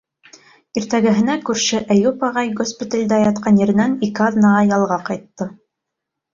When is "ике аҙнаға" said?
4.11-4.67